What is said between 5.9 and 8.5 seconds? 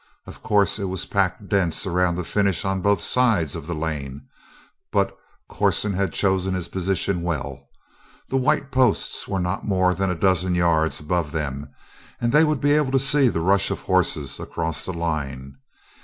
had chosen his position well, the